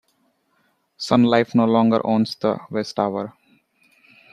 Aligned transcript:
Sun 0.97 1.21
Life 1.25 1.53
no 1.53 1.65
longer 1.65 2.01
owns 2.03 2.33
the 2.33 2.57
West 2.71 2.95
Tower. 2.95 3.35